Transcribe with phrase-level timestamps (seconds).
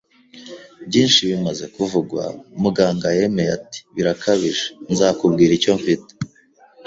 [0.87, 2.23] byinshi bimaze kuvugwa.”
[2.61, 6.11] Muganga yemeye ati: “Birakabije.” “Nzakubwira icyo mfite